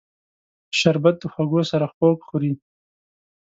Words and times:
شربت 0.79 1.15
د 1.21 1.23
خوږو 1.33 1.61
سره 1.71 1.85
خوږ 1.95 2.17
خوري 2.27 2.53